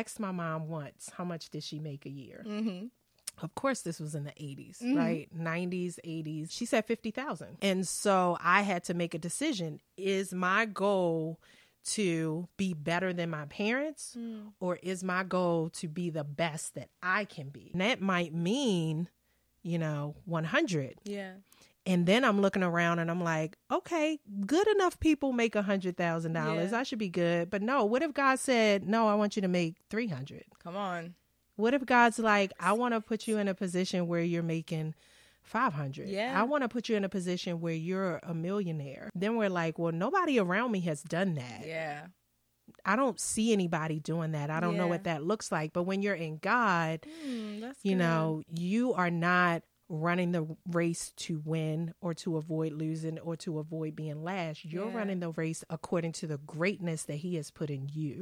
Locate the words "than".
13.12-13.30